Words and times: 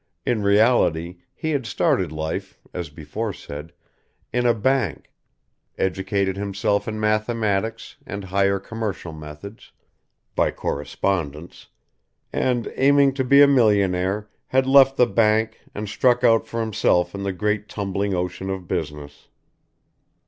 In 0.25 0.41
reality, 0.41 1.17
he 1.31 1.51
had 1.51 1.67
started 1.67 2.11
life, 2.11 2.59
as 2.73 2.89
before 2.89 3.33
said, 3.33 3.71
in 4.33 4.47
a 4.47 4.53
bank, 4.55 5.11
educated 5.77 6.37
himself 6.37 6.87
in 6.87 6.99
mathematics 6.99 7.97
and 8.03 8.23
higher 8.23 8.59
commercial 8.59 9.13
methods, 9.13 9.71
by 10.35 10.49
correspondence, 10.49 11.67
and, 12.33 12.73
aiming 12.77 13.13
to 13.13 13.23
be 13.23 13.43
a 13.43 13.47
millionaire, 13.47 14.27
had 14.47 14.65
left 14.65 14.97
the 14.97 15.05
bank 15.05 15.61
and 15.75 15.87
struck 15.87 16.23
out 16.23 16.47
for 16.47 16.61
himself 16.61 17.13
in 17.13 17.21
the 17.21 17.31
great 17.31 17.69
tumbling 17.69 18.15
ocean 18.15 18.49
of 18.49 18.67
business. 18.67 19.27